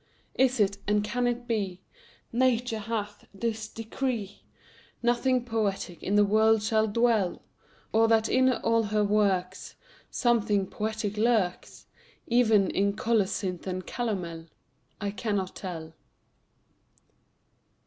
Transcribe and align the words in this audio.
Is 0.33 0.59
it, 0.59 0.79
and 0.87 1.03
can 1.03 1.27
it 1.27 1.45
be, 1.47 1.79
Nature 2.33 2.79
hath 2.79 3.27
this 3.35 3.67
decree, 3.67 4.41
Nothing 5.03 5.45
poetic 5.45 6.01
in 6.01 6.15
the 6.15 6.25
world 6.25 6.63
shall 6.63 6.87
dwell? 6.87 7.43
Or 7.93 8.07
that 8.07 8.27
in 8.27 8.51
all 8.51 8.81
her 8.85 9.03
works 9.03 9.75
Something 10.09 10.65
poetic 10.65 11.17
lurks, 11.17 11.85
Even 12.25 12.71
in 12.71 12.93
colocynth 12.93 13.67
and 13.67 13.85
calomel? 13.85 14.47
I 14.99 15.11
cannot 15.11 15.55
tell. 15.55 15.93